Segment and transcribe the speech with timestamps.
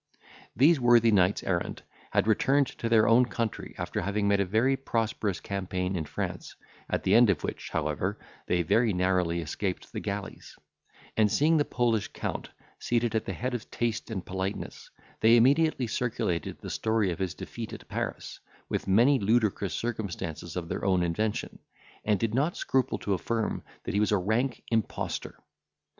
[0.55, 4.75] These worthy knights errant had returned to their own country, after having made a very
[4.75, 6.55] prosperous campaign in France,
[6.89, 8.17] at the end of which, however,
[8.47, 10.55] they very narrowly escaped the galleys;
[11.15, 15.85] and seeing the Polish Count seated at the head of taste and politeness, they immediately
[15.85, 18.39] circulated the story of his defeat at Paris,
[18.69, 21.59] with many ludicrous circumstances of their own invention,
[22.03, 25.37] and did not scruple to affirm that he was a rank impostor.